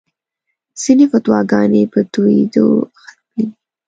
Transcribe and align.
ځینې 0.81 1.05
فتواګانې 1.11 1.81
په 1.93 1.99
تویېدو 2.13 2.67
ختمېږي. 3.01 3.45